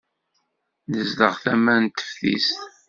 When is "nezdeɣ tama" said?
0.91-1.75